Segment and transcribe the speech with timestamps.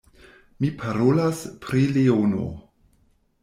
[0.63, 2.51] Mi parolas pri leono.